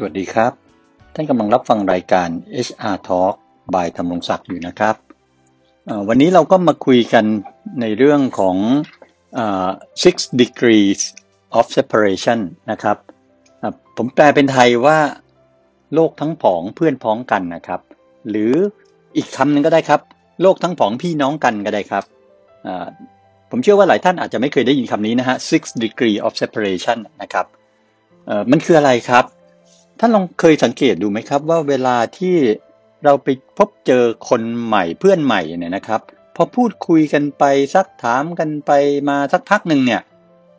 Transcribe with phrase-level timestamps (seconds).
[0.00, 0.52] สวัสดีครับ
[1.14, 2.28] ท่านกำลังรับฟังรายการ
[2.66, 3.34] HR Talk
[3.74, 4.94] by ธำรงศักดิ์อยู่นะครับ
[6.08, 7.24] วันนี้เราก็มาคุยกัน
[7.80, 8.56] ในเรื่องของ
[10.02, 11.00] six degrees
[11.58, 12.38] of separation
[12.70, 12.96] นะครับ
[13.96, 14.98] ผมแปลเป็นไทยว่า
[15.94, 17.80] โลกทั้งผองเพื่อนพ้องกันนะครับ
[18.30, 18.52] หรือ
[19.16, 20.00] อีกคำหนึ่งก็ได้ครับ
[20.42, 22.04] โลกทั้งผองพี่น้องกันก็ได้ครับ
[23.50, 27.46] ผมเชื่อว่าหลายท่านอาจจะไม่เคยได้ยินคำนี้นะฮะ six degree of separation นะครับ
[28.50, 29.26] มันคืออะไรครับ
[29.98, 32.36] ท่านลองเคยสังเกตดูไหมครับ ว่าเวลาที่
[33.04, 36.00] เราไปพบเจอคนใหม่เพื่อนใหม่เนี่ยนะครับ
[36.36, 37.44] พอพูดคุยกันไป
[37.74, 38.70] ซักถามกันไป
[39.08, 40.02] มาสักพักหนึ่งเนี่ย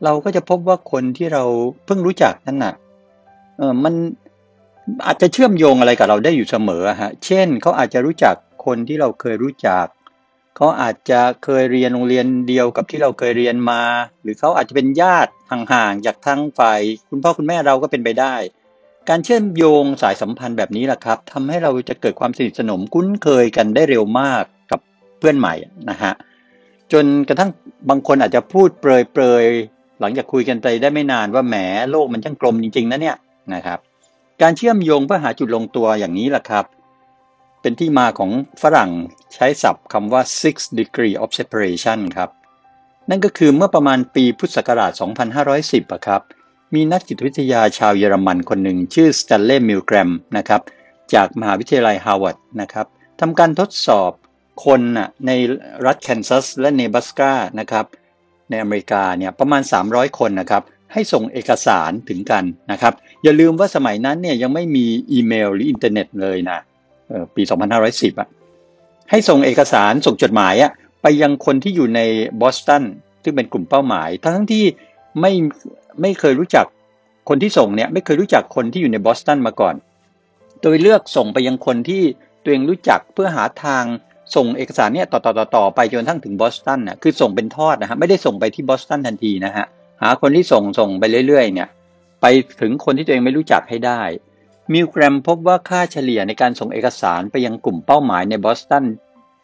[0.03, 1.43] เราก็จะพบว่าคนที่เรา
[1.85, 2.73] เพิ่งรู้จักนั่นน่ะ
[3.57, 3.93] เออมัน
[5.05, 8.35] อาจจะเชื่อมโยงอะไรกับเราได้อยู่เสมอฮะเช่นเขาอาจจะรู้จัก
[8.65, 9.85] คนที่เราเคยรู้จัก
[10.55, 13.81] เขาอาจจะเคยเรียนโรงเรียนเดียวกับที่เราเคยเรียนมา
[14.21, 18.35] หรือเขาอาจจะเป็นญาติห่างๆจากทั้งฝ่าย คุณพ่อคุณแม่เราก็เป็นไปได้
[19.09, 24.79] การเชื่อมโยงสายสัมพันธ์แบบนี้แหละครับทำให้เราจะเกิดความสนิทสนมคุ้นเคยกันได้เร็วมากกับ
[25.19, 25.53] เพื่อนใหม่
[25.89, 26.13] นะฮะ
[26.91, 27.51] จนกระทั่ง
[27.89, 31.55] บางคนอาจจะพูดเปรยๆหลังจากคุยกันไปได้ไม่นานว่าแหม
[31.91, 33.17] โลกมันช่างกลมจริง ๆนะเนี่ย
[33.53, 33.79] นะครับ
[34.41, 36.65] การเชื่อมโยงเพื่อหาจุดลงตัวอย่างนี้แหละครับ
[37.61, 38.91] เป็นที่มาของฝรั่ง
[39.33, 42.29] ใช้ศัพท์คำว่า six degree of separation ครับ
[43.09, 44.91] นั่นก็คือเมื่อประมาณปีพุทธศักราช
[45.47, 46.23] 2510อะครับ
[46.75, 50.61] มีนักจิตวิทยาชาวเยอรมันคนหนึ่งชื่อสแตนเล่มิลแกรมนะครับ
[51.13, 52.85] จากมหาวิทยาลัยฮาร์วาร์ดนะครับ
[53.19, 54.11] ทำการทดสอบ
[54.65, 54.81] คน
[55.27, 55.31] ใน
[55.85, 57.85] รัฐแคนซัสและเนบราสกานะครับ
[58.49, 66.59] ในอเมริกาเนี่ยประมาณ 300 คนนะครับให้ส่งเอกสารถึงกันนะครับ อย่าลืมว่าสมัยนั้นเนี่ยยังไม่มีอีเมลหรืออินเทอร์เน็ตเลยนะ
[67.35, 67.43] ปี
[67.81, 68.29] 2510อะ
[69.09, 72.01] ให้ส่งเอกสารส่งจดหมายอะไปยังคนที่อยู่ใน
[72.41, 72.83] บอสตัน
[73.23, 74.65] ซึ่งเป็นกลุ่มเป้าหมาย ทั้งที่
[75.21, 75.31] ไม่
[76.01, 76.65] ไม่เคยรู้จัก
[77.29, 79.75] คนที่ส่งเนี่ยไม่เคยรู้จักคนที่อยู่ในบอสตันมาก่อน
[80.61, 82.03] โดยเลือกส่งไปยังคนที่
[82.43, 83.83] ตัวเองรู้จักเพื่อหาทาง
[84.35, 89.65] ส่งเอกสารเนี่ยต่อต่อต่อต่อไปจนทั้งถึงบอสตันน่ะคือส่งเป็นทอดนะฮะไม่ได้ส่งไปที่บอสตันทันทีนะฮะ
[90.01, 91.67] หาคนที่ส่งส่งไปเรื่อยๆ เนี่ย
[92.21, 92.25] ไป
[92.61, 94.01] ถึงคนที่ตัวเองไม่รู้จักให้ได้
[94.73, 98.85] มิลแกรมพบว่าค่าเฉลี่ยในการส่งเอกสารไปยังกลุ่มเป้าหมายในบอสตัน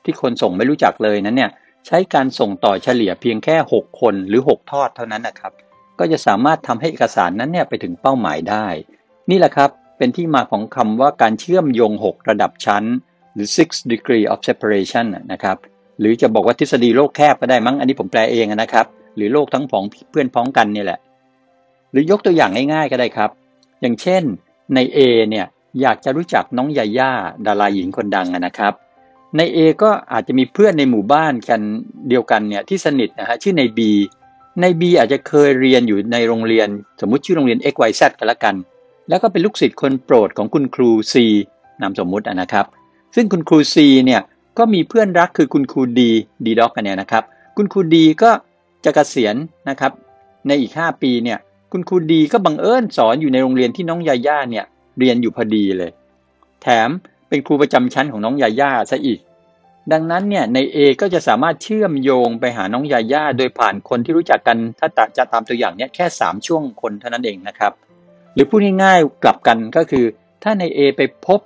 [0.03, 1.51] ที่คนส่งไม่รู้จักเลยนั้นเนี่ย
[1.87, 5.51] ใช้การส่งต่อเฉลี่ยเพียงแค่ 6 คนหรือ 6 ทอดเท่านั้นนะครับ
[5.99, 8.67] ก็จะสามารถทำให้เอกสารนั้นเนี่ยไปถึงเป้าหมายได้
[9.29, 12.83] นี่แหละครับ เป็นที่มาของคำว่าการเชื่อมโยง 6 ระดับชั้น
[13.33, 15.57] หรือ six degree of separation นะครับ
[15.99, 18.85] หรือจะบอกว่าทฤษฎีโลกแคบก็ได้มั้ง อันนี้ผมแปลเองนะครับ
[19.15, 20.99] หรือโลกทั้งผองเพื่อนพ้องกันนี่แหละ
[21.91, 23.29] หรือยกตัวอย่างง่ายๆก็ได้ครับ
[23.81, 24.23] อย่างเช่น
[24.75, 25.45] ใน A เนี่ย
[25.81, 27.11] อยากจะรู้จักน้องยาย่า
[27.45, 28.73] ดาราหญิงคนดังนะครับ
[29.37, 31.61] ใน A ก็อาจจะมีเพื่อนในหมู่บ้านกัน
[32.09, 33.79] เดียวกันเนี่ยที่สนิทนะฮะชื่อใน B
[34.61, 36.67] ใน B อาจจะเคยเรียนอยู่ในโรงเรียน
[37.01, 38.55] สมมุติชื่อโรงเรียน XYZ กันละกัน
[39.09, 41.15] แล้วก็เป็นลูกศิษย์คนโปรดของคุณครู C
[41.81, 42.65] นามสมมุตินะครับ
[43.15, 44.21] ซึ่งคุณครู C เนี่ย
[44.57, 46.11] ก็มีเพื่อนรักคือคุณครูดี
[46.45, 47.23] ดีด็อกกันเนี่ยนะครับ
[47.57, 48.31] คุณครูดีก็
[48.85, 49.35] จะกะเกษียณ
[49.69, 49.91] นะครับ
[50.47, 51.37] ในอีก 5 ปีเนี่ย
[51.71, 54.65] คุณครูดีก็บังเอิญสอนอยู่ในโรงเรียนที่น้องยาย่าเนี่ย
[54.99, 55.91] เรียนอยู่พอดีเลย
[56.61, 56.89] แถม
[57.29, 59.19] เป็นครูประจำชั้นของน้องยาย่าซะอีก
[59.91, 67.71] ดังนั้นเนี่ยใน A ก็จะสามารถเชื่อมโยงไปหาน้องยาย่าโดยผ่านคนที่รู้จักกันถ้าตจะตามตัวอย่างเนี้ยแค่ 3 ช่วงคนเท่านั้นเองนะครับ
[68.33, 70.05] หรือพูดง่ายๆกลับกันก็คือ
[70.43, 71.39] ถ้าใน A ไปพบ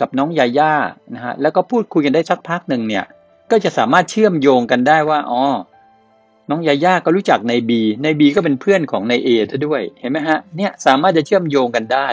[0.00, 0.74] กับน้องยาย่า
[1.14, 3.04] นะฮะแล้วก็พูดคุยกันได้สักพักหนึ่งเนี่ย
[3.50, 5.42] ก็จะสามารถเชื่อมโยงกันได้ว่าอ๋อ
[6.50, 7.70] น้องยาย่าก็รู้จักใน B
[8.02, 12.08] ใน B ก็เป็นเพื่อนของใน A ซะด้วยเห็นไหมฮะเนี่ยสามารถจะเชื่อมโยงกันได้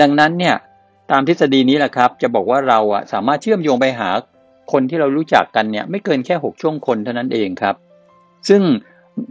[0.00, 0.56] ดังนั้นเนี่ย
[1.10, 4.10] ตามทฤษฎีนี้แหละครับ จะบอกว่าเราอะสามารถเชื่อมโยงไปหา
[4.72, 7.74] คนที่เรารู้จักกันเนี่ยไม่เกินแค่ 6 ช่วงคนเท่านั้นเองครับ
[8.48, 8.62] ซึ่ง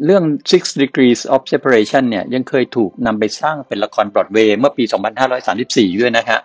[0.05, 4.83] เรื่อง six degrees of separation เนี่ยยังเคยถูกนำไปสร้างเป็นละครบรอดเวย์เมื่อปี
[5.41, 6.39] 2534 ด้วยนะฮะ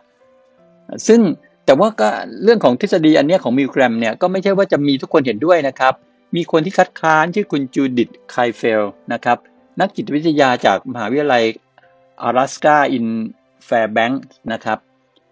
[1.08, 1.20] ซึ่ง
[1.66, 2.08] แต่ว่าก็
[2.42, 5.94] เรื่องของทฤษฎีอันนี้ของมิลแกรมเนี่ยก็ไม่ใช่ว่าจะมีทุกคนเห็นด้วยนะครับ
[6.36, 8.82] มีคนที่คัดค้านชื่อคุณจูดิตไคเฟล
[9.12, 9.38] นะครับ
[9.80, 11.44] นักจิตวิทยาจากมหาวิทยาลัย
[12.22, 13.06] อลาสกา in
[13.66, 14.78] แฟร์แบงค์นะครับ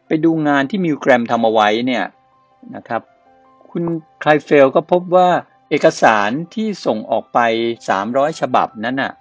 [0.06, 2.04] ไปดูงานที่มิลแกรมทำเอาไว้เนี่ย
[2.76, 3.02] นะครับ
[3.72, 3.84] คุณ
[4.20, 5.28] ไคลน์เฟลด์ก็พบว่า
[5.70, 7.38] เอกสารที่ส่งออกไป
[7.90, 9.12] 300 ฉบับนั้นน่ะ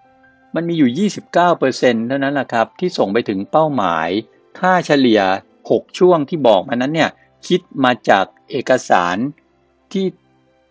[0.55, 4.09] มันมีอยู่ 29%เท่านั้นแหละครับ ที่ส่งไปถึงเป้าหมาย
[4.59, 5.21] ค่าเฉลี่ย
[5.59, 7.09] 6 ช่วงที่บอกมานั้นเนี่ย
[7.47, 9.17] คิดมาจากเอกสาร
[9.93, 10.05] ที่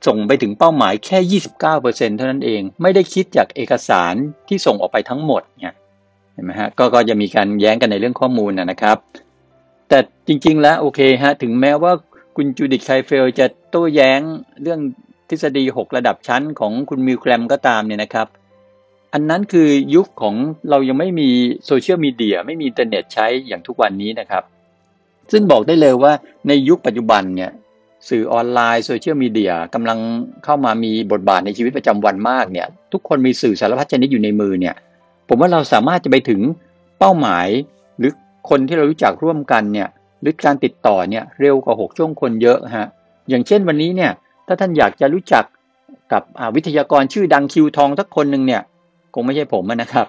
[0.07, 4.15] ส่งไปถึงเป้าหมายแค่ 29%เท่านั้นเอง ไม่ได้คิดจากเอกสาร
[4.49, 5.75] ที่ส่งออกไปทั้งหมดเนี่ย
[6.33, 8.97] เห็นไหมฮะก็ก็จะมีการแย้งกันในเรื่องข้อมูลนะครับ
[9.89, 11.93] แต่จริงๆแล้วโอเคฮะถึงแม้ว่า
[12.37, 14.21] คุณจูดิตไคเฟลจะโต้แย้ง
[14.63, 14.81] เรื่อง
[15.29, 18.27] ทฤษฎี 6 ระดับชั้นของคุณมิวแกรมก็ตามเนี่ยนะครับ
[19.13, 20.35] อันนั้นคือยุคของ
[20.71, 21.31] เรายังไม่มี
[21.67, 24.43] โซเชียลมีเดียไม่มีอินเทอร์เน็ตใช้อย่างทุกวันนี้นะครับ
[25.33, 26.13] ซึ่งบอกได้เลยว่า
[26.49, 27.51] ในยุคปัจจุบันเนี่ย
[28.09, 29.99] สื่อออนไลน์โซเชียลมีเดียกำลัง
[30.45, 34.75] เข้ามามีบทบาทในชีวิตประจำวันมากเนี่ย ทุกคนมีสื่อสารพัดชนิดอยู่ในมือเนี่ย
[35.29, 36.41] ผมว่าเราสามารถจะไปถึง
[36.99, 37.49] เป้าหมาย
[37.99, 38.13] หรือ
[38.49, 39.89] คนที่เรารู้จักร่วมกันเนี่ย
[40.21, 42.89] หรือการติดต่อเนี่ยเร็วกว่าหกช่วงคนเยอะฮะ
[43.29, 44.13] อย่างเช่นวันนี้เนี่ย
[44.47, 45.45] ถ้าท่านอยากจะรู้จัก
[46.13, 46.23] กับ
[46.57, 48.63] วิทยากรชื่อดังคิวทองสักคนหนึ่งเนี่ย
[49.15, 50.07] คงไม่ใช่ผมนะครับ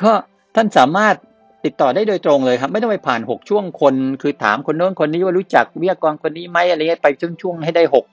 [0.00, 0.12] ก็
[0.54, 1.14] ท่านสามารถ
[1.64, 7.08] ติดต่อได้โดยตรงเลยครับ ไม่ต้องไปผ่านหกช่วงคน คือถามคนโน้นคนนี้ว่ารู้จักวิทยากรคนนี้ไหมอะไรเงี้ยไป
[7.42, 8.04] ช่วงๆให้ได้หก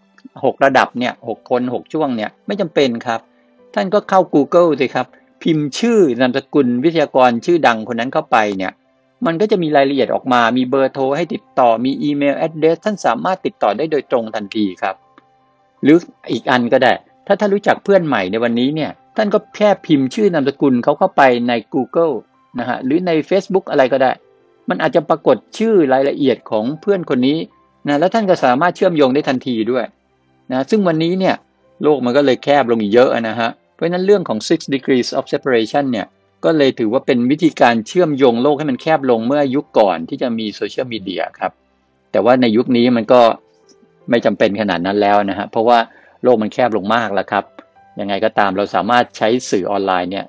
[0.45, 3.19] หกระดับเนี่ยหกคนหกช่วงเนี่ยไม่จำเป็นครับ
[3.73, 5.07] ท่านก็เข้า Google สิครับ
[5.43, 8.71] พิมพ์ชื่อนามสกุลวิทยากรชื่อดังคนนั้นเข้าไปเนี่ย
[9.25, 14.95] มันก็จะมีรายละเอียดออกมา มีเบอร์โทรให้ติดต่อ มีอีเมลแอดเดรสท่านสามารถติดต่อได้โดยตรงทันทีครับ
[15.83, 15.97] หรือ
[16.31, 16.93] อีกอันก็ได้
[17.27, 22.13] ถ้าท่านรู้จักเพื่อนใหม่ในวันนี้เนี่ย ท่านก็แค่พิมพ์ชื่อนามสกุลเขาเข้าไปใน Google
[22.59, 24.11] นะฮะ หรือใน Facebook อะไรก็ได้
[24.69, 27.37] มันอาจจะปรากฏชื่อรายละเอียดของเพื่อนคนนี้
[27.87, 29.85] นะ แล้วท่านก็สามารถเชื่อมโยงได้ทันทีด้วย
[30.51, 31.35] นะ ซึ่งวันนี้เนี่ย
[31.83, 36.05] โลกมันก็เลยแคบลงอีกเยอะนะฮะ เพราะนั้นเรื่องของ six degrees of separation เนี่ย
[36.43, 41.51] ก็เลยถือว่าเป็นวิธีการเชื่อมโยงโลกให้มันแคบลงเมื่อยุคก่อนที่จะมีโซเชียลมีเดียครับ
[42.11, 43.21] แต่ว่าในยุคนี้มันก็
[44.09, 45.79] ไม่จำเป็นขนาดนั้นแล้วนะฮะเพราะว่า
[46.23, 47.43] โลกมันแคบลงมากแล้วครับ
[47.99, 50.25] ยังไงก็ตามเราสามารถใช้สื่อออนไลน์เนี่ย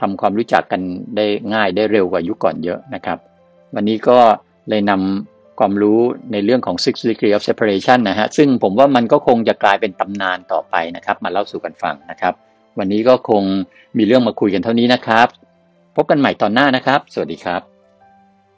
[0.00, 0.80] ทำความรู้จักกัน
[1.16, 3.18] ได้ง่ายได้เร็วกว่ายุคก่อนเยอะนะครับ
[3.74, 4.18] วันนี้ก็
[4.68, 6.00] เลยนำความรู้
[6.32, 12.34] ในเรื่องของ six degree of separation นะฮะซึ่งผมว่ามันก็คงจะกลายเป็นตำนานต่อไปนะครับ มาเล่าสู่กันฟังนะครับ
[12.78, 13.42] วันนี้ก็คง
[13.98, 15.28] มีเรื่องมาคุยกันเท่านี้นะครับ
[16.00, 17.77] พบกันใหม่ตอนหน้านะครับ สวัสดีครับ